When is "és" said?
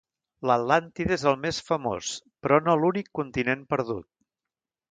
1.17-1.25